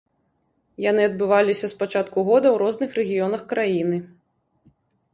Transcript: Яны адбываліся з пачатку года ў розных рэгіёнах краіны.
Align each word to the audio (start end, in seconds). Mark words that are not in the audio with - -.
Яны 0.85 1.01
адбываліся 1.09 1.69
з 1.75 1.79
пачатку 1.83 2.19
года 2.31 2.47
ў 2.55 2.65
розных 2.65 2.89
рэгіёнах 3.03 3.41
краіны. 3.55 3.97